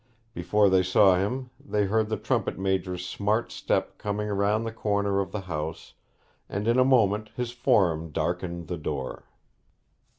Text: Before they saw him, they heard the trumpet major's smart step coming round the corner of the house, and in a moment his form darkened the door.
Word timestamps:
Before 0.33 0.67
they 0.67 0.81
saw 0.81 1.15
him, 1.15 1.51
they 1.63 1.83
heard 1.85 2.09
the 2.09 2.17
trumpet 2.17 2.57
major's 2.57 3.07
smart 3.07 3.51
step 3.51 3.99
coming 3.99 4.29
round 4.29 4.65
the 4.65 4.71
corner 4.71 5.19
of 5.19 5.31
the 5.31 5.41
house, 5.41 5.93
and 6.49 6.67
in 6.67 6.79
a 6.79 6.83
moment 6.83 7.29
his 7.35 7.51
form 7.51 8.09
darkened 8.11 8.67
the 8.67 8.79
door. 8.79 9.25